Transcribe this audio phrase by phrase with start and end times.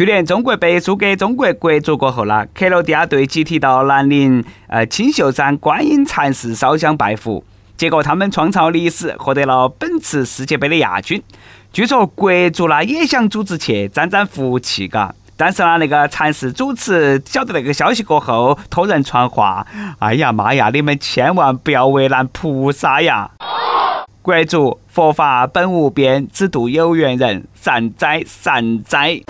[0.00, 7.44] 去年中国杯输给中国国足过后呢，克罗地亚队集体到南宁呃青秀山观音禅寺烧香拜佛，
[7.76, 11.22] 结果他们创造历史，获得了本次世界杯的亚军。
[11.70, 15.14] 据说国足呢也想组织去沾沾福气，嘎。
[15.36, 19.66] 但是呢，那个禅寺主持晓得那个消息过后，托人传话
[20.00, 23.30] ：“哎呀妈呀，你们千万不要为难菩萨呀！”
[24.22, 29.20] 国足佛法本无边，只渡有缘人，善哉善哉。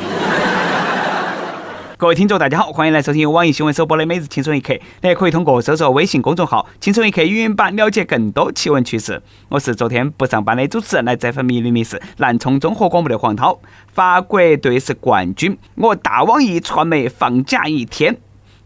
[2.00, 4.72] 各位听众，大家好，欢迎来收听网易新闻首播的《每日轻松一刻》。
[5.02, 9.22] 大家可以通过搜索微信公众号“轻松一刻”语音版了解更多奇闻趣事。
[9.50, 13.60] 我是昨天不上班的主持人，来这份迷离迷事南充综合广播的黄涛。
[13.92, 18.16] 法国队是冠军，我大网易传媒放假一天。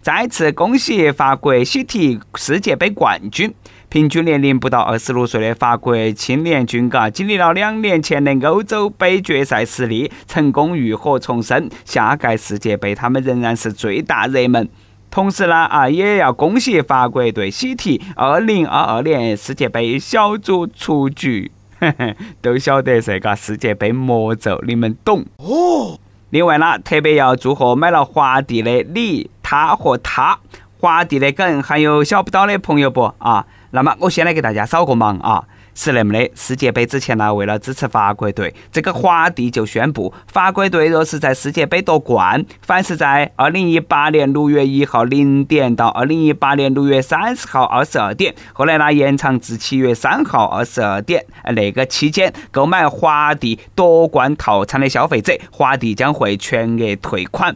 [0.00, 3.52] 再次恭喜法国喜提世界杯冠军！
[3.94, 11.70] 平均年龄不到二十六岁的法国青年军，嘎，经历了两年前的欧洲杯决赛失利，成功浴火重生。
[11.84, 14.68] 下届世界杯，他们仍然是最大热门。
[15.12, 21.52] 同时呢，啊，也要恭喜法国队喜提二零二二年世界杯小组出局。
[22.42, 26.00] 都晓得这个世界杯魔咒，你们懂哦。
[26.30, 29.30] 另外呢，特别要祝贺买了华帝的你。
[29.40, 30.40] 他和他，
[30.80, 33.46] 华帝的梗还有小不到的朋友不啊？
[33.74, 35.44] 那么我先来给大家扫个盲啊！
[35.74, 57.54] 是那么的，世界杯之前呢，为了支持法国队，这个华帝就宣布，法国队若是在世界杯夺冠，凡是在二零一八年六月一号零点到二零一八年六月三十号二十二点，后来呢延长至七月三号二十二点，那个期间购买华帝夺冠套餐的消费者，华帝将会全额退款。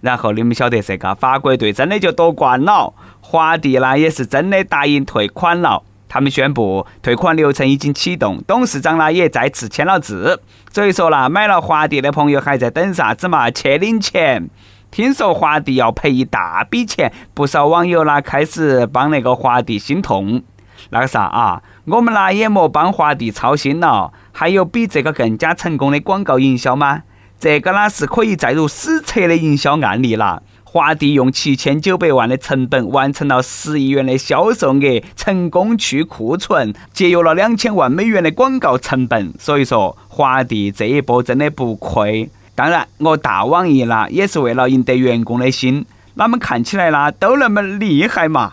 [0.00, 5.82] 然后你们晓得这个法国队真的就夺冠了，华帝呢也是真的答应退款了。
[6.08, 10.40] 他们宣布退款流程已经启动，董事长呢也再次签了字。
[10.72, 13.50] 所以说啦，买了华帝的朋友还在等啥子嘛？
[13.50, 14.48] 去领钱！
[14.90, 20.42] 听说华帝要赔一大笔钱，不少网友呢开始帮那个华帝心痛。
[20.90, 24.12] 那个啥啊，我们呢也莫帮华帝操心了。
[24.32, 27.02] 还有比这个更加成功的广告营销吗？
[27.38, 30.42] 这个呢是可以载入史册的营销案例了。
[30.70, 39.32] 华帝用七千九百万的成本完成了十亿元的销售额，成功去库存，节约了两千万美元的广告成本。
[39.38, 42.28] 所以说，华帝这一波真的不亏。
[42.54, 45.86] 当然，我大网易啦也是为了赢得员工的心。
[46.14, 48.52] 他们看起来啦都那么厉害嘛！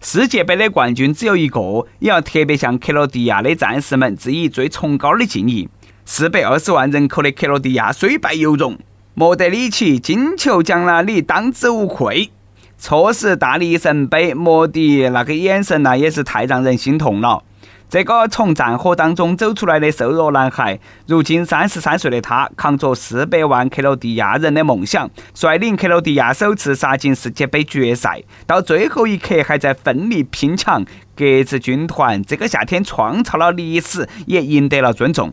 [0.00, 5.68] 世界杯的冠军只有一个，也要特别向克罗地亚的战士们致以最崇高的敬意。
[6.06, 8.78] 四百二十万人口的克罗地亚虽败犹荣，
[9.18, 12.30] 莫德里奇金球奖了，你当之无愧。
[12.76, 17.42] 错失大力神杯，莫迪那个眼神呐，也是太让人心痛了。
[17.88, 30.84] 这个从战火当中走出来的瘦弱男孩，如今三十三岁的他，扛着四百万克罗地亚人的梦想，率领克罗地亚首次杀进世界杯决赛，到最后一刻还在奋力拼抢。
[31.16, 35.32] 格子军团这个夏天创造了历史，也赢得了尊重。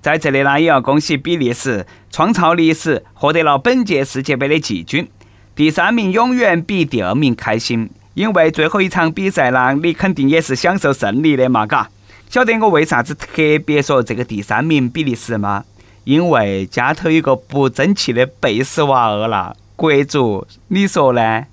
[0.00, 5.08] 在这里呢，也要恭喜比利时创造历史，获得了本届世界杯的季军。
[5.56, 11.90] 第三名永远比第二名开心，因为最后一场比赛呢，你肯定也是享受胜利的嘛，嘎。
[12.30, 15.64] 晓得我为啥子特别说这个第三名比利时吗？
[16.04, 21.46] 因为家头有个不争气的贝斯娃儿了，国足，你说呢？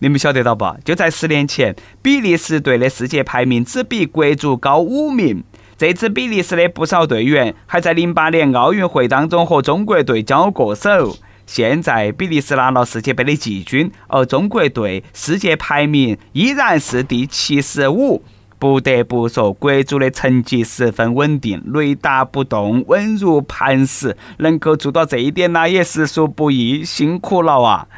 [0.00, 0.66] 你们晓得到不？
[0.84, 5.44] 就在十年前，比利时队的世界排名只比国足高五名。
[5.82, 11.16] 这支比利时的不少队员还在零八年奥运会当中和中国队交过手。
[11.44, 18.22] 现在比利时拿了世界杯的季军，而中国队世界排名依然是第七十五。
[18.60, 24.16] 不得不说，国足的成绩十分稳定，雷打不动，稳如磐石。
[24.38, 27.88] 能够做到这一点呢，也实属不易，辛苦了啊！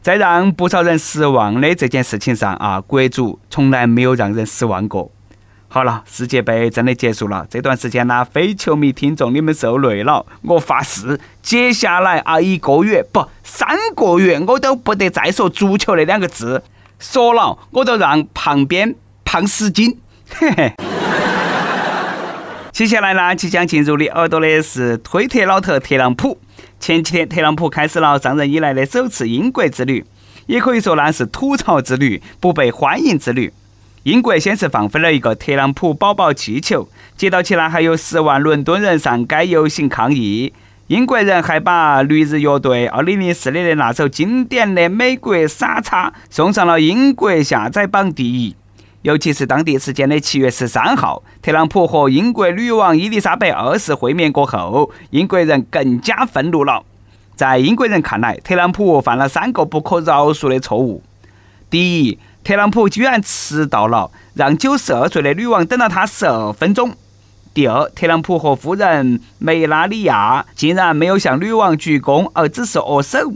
[0.00, 5.10] 在让不少人失望的这件事情上啊，国足从来没有让人失望过。
[5.76, 7.46] 好了，世界杯真的结束了。
[7.50, 10.24] 这段时间呢，非球迷听众你们受累了。
[10.40, 16.62] 我发誓，接下来啊一个月不三个月，我都不得再说足球那两个字。
[16.98, 19.98] 说了，我都让旁边胖十斤。
[20.30, 20.72] 嘿嘿。
[22.72, 26.40] 接下来呢，即将进入你耳朵的是推特老特特朗普。
[26.80, 30.06] 前几天，特朗普开始了上任以来的首次英国之旅，
[30.46, 33.52] 也可以说呢是吐槽之旅，不被欢迎之旅。
[34.06, 40.52] 英国先是放飞了一个特朗普宝宝气球，接到起来还有十万伦敦人上街游行抗议。
[40.86, 48.54] 英国人还把绿日乐队2004年的那首经典的《美国傻叉》送上了英国下载榜第一。
[49.02, 56.84] 尤其是当地时间的七月十三号，特朗普和英国女王伊丽莎白二世会面过后，英国人更加愤怒了。
[57.34, 61.02] 在英国人看来，特朗普犯了三个不可饶恕的错误。
[61.68, 66.92] 第一，特朗普居然迟到了，让九十二岁的女王等了他十二分钟。
[67.52, 73.32] 第二，特朗普和夫人梅拉尼亚竟然没有向女王鞠躬，而只是握手。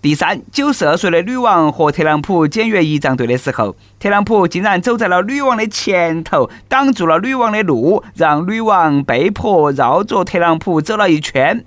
[0.00, 11.64] 第三，九十二岁的女王和特朗普检阅仪仗队的时候，特朗普竟然走在了女王的前头，挡住了女王的路，让女王被迫绕着特朗普走了一圈。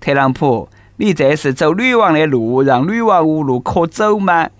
[0.00, 4.50] 特朗普，你这是走女王的路，让女王无路可走吗？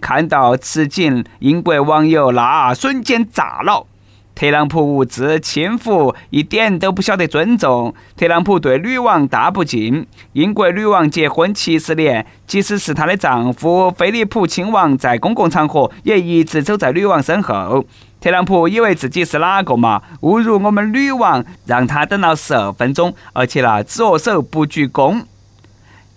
[0.00, 3.86] 看到此景，英国网友那瞬间炸了。
[4.34, 7.92] 特朗普无知轻浮，一点都不晓得尊重。
[8.16, 10.06] 特朗普对女王大不敬。
[10.34, 17.84] 英国女王结婚七十年，即使是她的丈夫菲利普亲王，在公共场合也一直走在女王身后。
[18.20, 20.02] 特朗普以为自己是哪个嘛？
[20.20, 25.24] 侮辱我们女王，让她等了十二分钟，而且那只握手不鞠躬。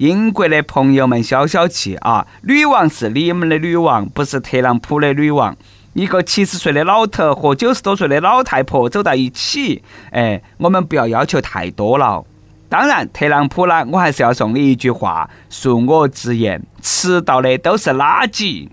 [0.01, 2.25] 英国的朋友们消消气啊！
[2.41, 5.55] 女王是你们的女王，不是特朗普的女王。
[5.93, 12.25] 一个七十岁的老头和九十多岁的老太婆走到一起，哎，我们不要要求太多了。
[12.67, 18.69] 当然，特朗普呢，我还是要送你一句话：恕我直言，迟到的都是垃圾。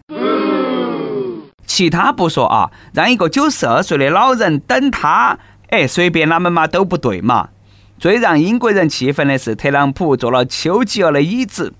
[1.67, 5.39] 其他不说啊，让一个九十二岁的老人等他，
[5.69, 7.51] 哎，随便哪们嘛都不对嘛。
[7.99, 11.75] 最让英国人气愤的是，特朗普坐了丘吉尔的椅子。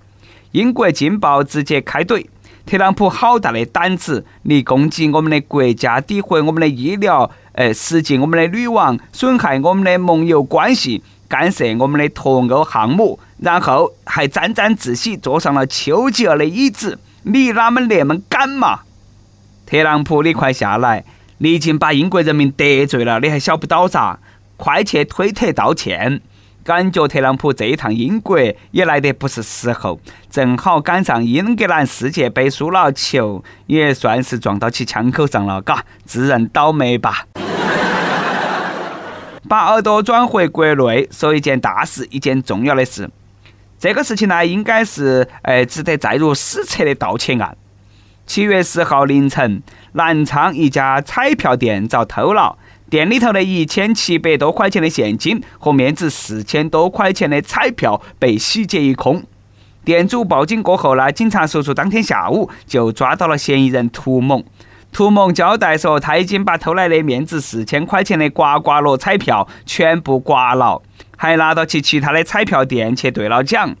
[0.51, 2.25] 英国《镜报》直接开怼。
[2.65, 4.25] 特朗普好大的胆子！
[4.43, 16.99] 你攻击我们的国家，诋毁我们的医疗，呃，实际我们的女王，损害我们的盟友关系，干涉我们的脱欧项目，然后还沾沾自喜坐上了丘吉尔的椅子。
[17.23, 18.81] 你哪么那么敢嘛？
[19.65, 21.05] 特朗普，你快下来！
[21.37, 24.19] 你已经把英国人民得罪了，你还晓不到啥？
[24.59, 26.19] 快去推特道歉！
[26.65, 28.37] 感觉特朗普这一趟英国
[28.71, 29.97] 也来得不是时候，
[30.29, 37.25] 正好赶上英格兰世界杯输了球，也算是撞到其枪口上了，嘎，自认倒霉吧。
[39.47, 43.09] 把耳朵转回国内，说一件大事，一件重要的事。
[43.79, 47.55] 这个事情呢，应该是呃值得载入史册的盗窃案。
[48.27, 49.63] 七月十号凌晨，
[49.93, 52.57] 南昌一家彩票店遭偷了。
[52.89, 59.23] 店里头的一千七百多块钱的现金和面值四千多块钱的彩票被洗劫一空。
[59.85, 64.43] 店主报警过后呢，警察叔叔当天下午就抓到了嫌疑人涂某。
[64.91, 70.81] 涂某交代说，他已经把偷来的面值四千块钱的刮刮乐彩票全部刮了，
[71.15, 73.75] 还拿到去其他的彩票店去兑了奖。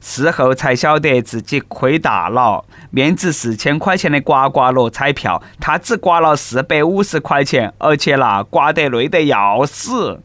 [0.00, 10.20] 事后才晓得自己亏大了，面值四千块钱的刮刮乐彩票，他只刮了四百五十块钱，而且那刮得累得要死。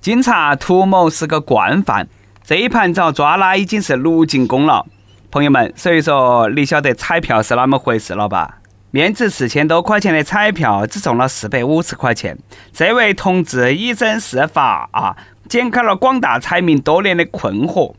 [0.00, 2.08] 经查，涂某是个惯犯，
[2.42, 4.86] 这一盘遭抓了已经是六进宫了。
[5.30, 8.56] 朋友们，所以说你晓得彩票是哪么回事了吧？
[8.90, 12.36] 面值四千多块钱的彩票只中了四百五十块钱，
[12.72, 15.16] 这位同志以身试法啊，
[15.48, 17.94] 解开了广大彩民多年的困惑。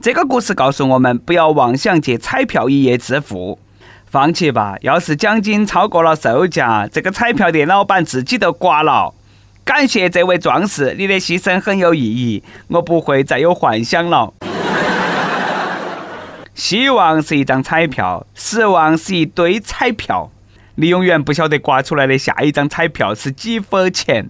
[0.00, 3.58] 这个故事告诉我们，不要妄想借彩票一夜致富，
[4.04, 4.76] 放弃吧。
[4.82, 9.14] 要是奖金超过了售价，这个彩票店老板自己都刮了。
[9.64, 14.32] 感谢这位壮士，你的牺牲很有意义，我不会再有幻想了。
[16.54, 20.30] 希望是一张彩票，失望是一堆彩票，
[20.76, 24.28] 你永远不晓得刮出来的下一张彩票是几分钱。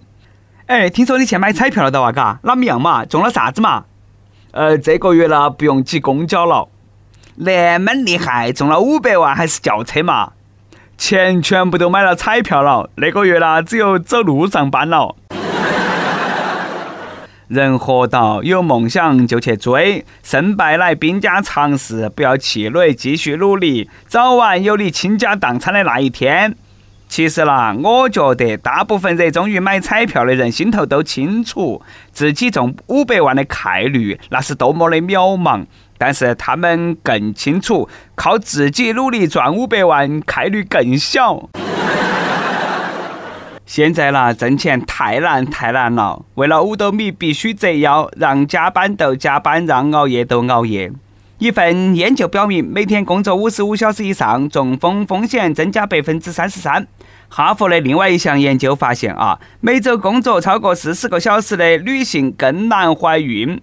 [0.65, 2.11] 哎，听说你去买彩票了的哇？
[2.11, 3.05] 嘎，哪么样嘛？
[3.05, 3.85] 中了啥子嘛？
[4.51, 6.67] 呃，这个月呢不用挤公交了，
[7.35, 10.31] 那么厉害，中了五百万还是轿车嘛？
[10.97, 15.15] 钱全部都买了彩票了，那个月呢只有走路上班了。
[17.47, 26.57] 人活到有梦想就去追，胜败乃兵家常事，不要气馁，继续努力，早晚有你倾家荡产的那一天。
[27.07, 35.65] 其实啦，我觉得大部分热衷于买彩票的人心头都清楚，自己中五百万的概率那是多么的渺茫。
[35.97, 41.49] 但是他们更清楚，靠自己努力赚五百万概率更小。
[43.65, 50.91] 现在啦，挣钱太难太难了，为了五斗米必须折腰，让加班都加班，让熬夜都熬夜。
[51.39, 56.87] 一份研究表明，每天工作五十五小时以上，中风风险增加百分之三十三。
[57.29, 63.61] 哈佛的另外一项研究发现啊，每周工作超过四十个小时的女性更难怀孕。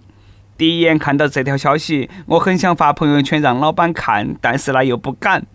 [0.57, 5.45] 第一眼看到这条消息，我很想发朋友圈让老板看，但是呢又不敢。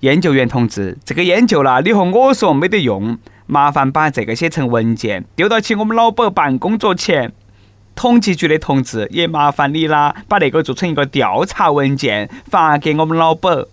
[0.00, 7.34] 研究员同志，这个研究啦，你和我说没得用，麻烦把这个写成文件，丢到起我们老板办公桌前。
[7.96, 13.64] 统计局的同志，也麻烦你啦，把那个做成一个调查文件，发给我们老板。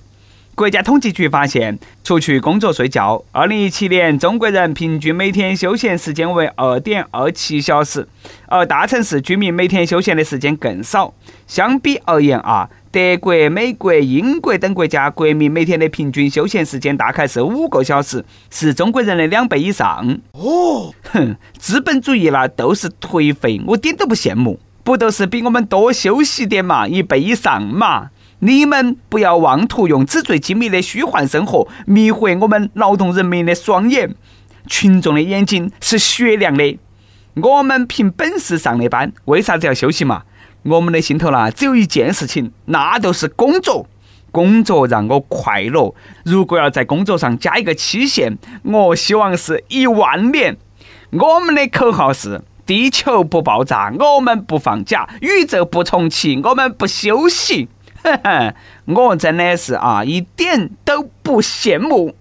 [0.55, 8.07] 国家统计局发现，除去工作睡觉，二零一七年中国人平均每天休闲时间为二点二七小时，
[8.45, 11.11] 而大城市居民每天休闲的时间更少。
[11.47, 20.19] 相比而言啊，德国、美国、英国等国家国民每天的平均休闲时间大概是五个小时，是中国人的两倍以上。
[20.33, 28.11] 哦，哼，资本主义啦都是颓废，我点都不羡慕，不都是比我们多休息点嘛，一倍以上嘛。
[28.45, 34.13] 你们不要妄图用纸醉金迷的虚幻生活迷惑我们劳动人民的双眼，
[34.67, 36.77] 群众的眼睛是雪亮的。
[37.35, 40.23] 我们凭本事上的班，为啥子要休息嘛？
[40.63, 43.87] 我们的心头呢，只有一件事情，那就是工作。
[44.29, 45.95] 工作让我快乐。
[46.25, 50.57] 如果要在工作上加一个期限，我希望是一万年。
[51.11, 57.69] 我们的口号是：地球不爆炸，我们不放假；宇宙不重启，我们不休息。
[58.03, 58.53] 呵呵，
[58.85, 62.13] 我真的是啊，一点都不羡慕。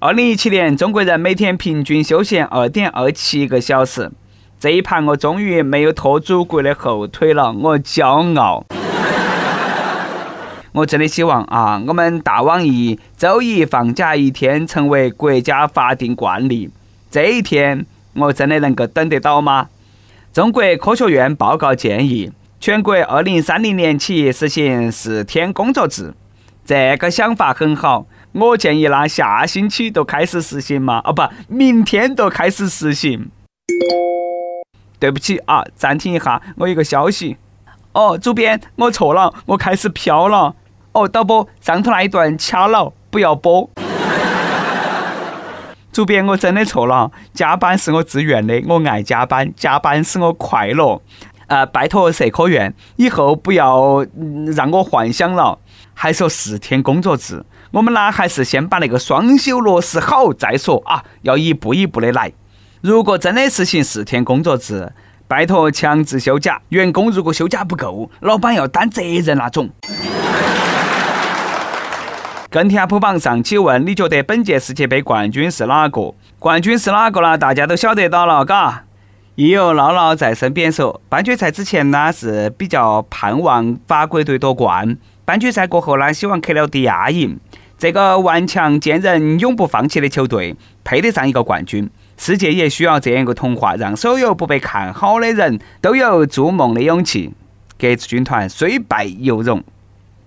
[0.00, 4.10] 二零一七年，中国人每天平均休闲二点二七个小时。
[4.58, 8.64] 这一盘我终于没有拖祖国的后腿了，我骄傲。
[10.72, 16.70] 我真的希望啊，我们大网易周一放假一天成为国家法定惯例。
[17.08, 19.68] 这一天，我真的能够等得到吗？
[20.32, 22.32] 中国科学院报告建议。
[22.62, 26.14] 全国二零三零年起实行四天工作制，
[26.64, 28.06] 这个想法很好。
[28.30, 33.28] 我建议那下星期就开始实行嘛，哦不，明天就开始实行。
[35.00, 37.36] 对不起啊，暂停一下，我有个消息。
[37.94, 40.54] 哦，主编，我错了，我开始飘了。
[40.92, 43.68] 哦，导播，上头那一段掐了，不要播。
[45.92, 51.02] 主编，我真的错了，加班是我自愿的，我爱加班，加班使我快乐。
[51.52, 54.02] 呃，拜托社科院，以后不要
[54.56, 55.58] 让我幻想了。
[55.92, 62.32] 还说四天工作制，我们呢还是先把那个双休落实好再说啊，要一步一步的来。
[62.80, 64.90] 如果真的实行四天工作制，
[65.28, 69.68] 拜托强制休假，员工如果休假不够，老板要担责任那种。
[72.48, 76.14] 跟帖普榜上期问，你觉得本届世界杯冠军是哪个？
[76.38, 77.36] 冠军是哪个呢？
[77.36, 78.84] 大家都晓得到了，嘎。
[79.34, 87.40] 亦有唠唠在身边说，半决赛之前呢是比较盼望法国队夺冠，半决赛过后呢希望克罗地亚赢。
[87.78, 91.88] 这个顽强坚韧、永不放弃的球队配得上一个冠军。
[92.18, 97.32] 世界也需要这样一个童话，让所有不被看好的人都有筑梦的勇气。
[97.78, 99.64] 格子军团虽败犹荣。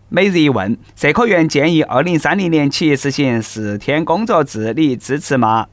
[0.09, 5.67] 每日一问：社科院建议二零三零年起实行四天工作制，你支持吗？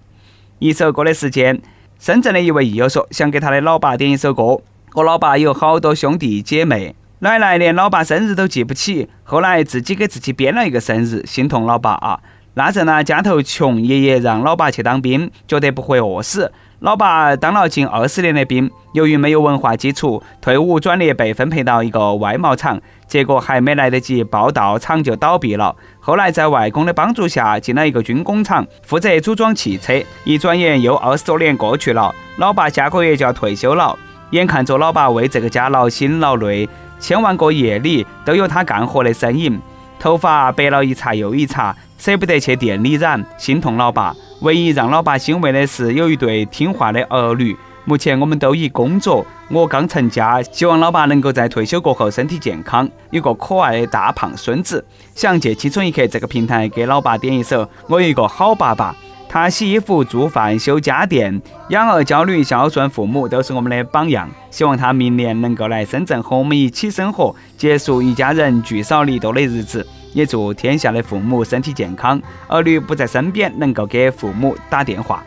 [0.58, 1.62] 一首歌的时间。
[2.02, 4.60] 深圳的一位益友说，想给他的老爸点一首歌。
[4.94, 12.18] 我老爸有好多兄弟姐妹，奶奶连老爸生日都记不起，后来自己给自己编了一个生日，心痛老爸啊。
[12.54, 16.50] 那阵呢，家头穷，爷爷让老爸去当兵，觉得不会饿死。
[16.82, 25.76] 老爸当了近二十年的兵，由于没有文化基础，退伍转业被分配到一个外贸厂，结果还没来得及报到，厂就倒闭了。
[26.00, 30.02] 后来在外公的帮助下，进了一个军工厂，负责组装汽车。
[30.24, 33.96] 一转眼又二十多年过去了，老爸下个月就要退休了。
[34.30, 39.56] 眼看着老爸为这个家劳心劳累，千万个夜里都有他干活的身影，
[40.02, 44.12] 头发白了一茬又一茬，舍不得去店里染，心痛老爸。
[44.40, 47.56] 唯一让老爸欣慰的是，有一对听话的儿女。
[47.84, 54.84] 目前我们都已工作，我刚成家，希望老爸能够在退休过后身体健康，有个可爱的大胖孙子。
[55.14, 58.92] 想借青春一刻这个平台给老爸点一首《我有一个好爸爸》。
[59.32, 64.28] 他洗衣服、做饭、修家电，养儿教女、孝顺父母，都是我们的榜样。
[64.50, 69.86] 希望他明年能够来深圳和我们一起生活，结束一家人聚少离多的日子。
[70.12, 75.24] 也祝天下的父母身体健康，儿女不在身边，能够给父母打电话。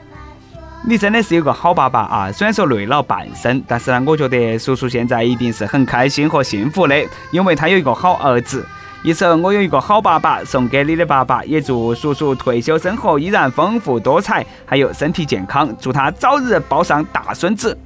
[0.87, 2.31] 你真的是有个好爸爸啊！
[2.31, 6.95] 虽然说累了半生，但是呢，我觉得叔叔现在一定是很开心和幸福的，
[7.31, 8.63] 因为他有一个好儿子。
[9.05, 17.77] 一首《我有一个好爸爸》送给你的爸爸，也祝叔叔退休生活依然丰富多彩，还有身体健康，祝他早日抱上大孙子。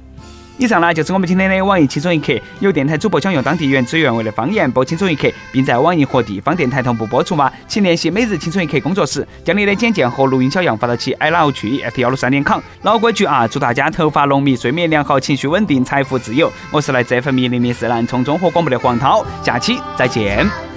[0.56, 7.52] 以上呢就是我们今天的网易轻松一刻，有电台主播想用当地原汁原味的方言播轻松一刻，并在网易和地方电台同步播出吗？
[7.68, 12.60] 请联系每日轻松一刻工作室，将你的简介和录音小样发到其 i love 去 at 幺六三点 com。
[12.80, 16.50] 老规矩啊，祝大家头发浓密，睡眠良好，情绪稳定，财富自由。
[16.70, 20.69] 我是来这份迷离的是南充综合广播的黄涛，下期再见。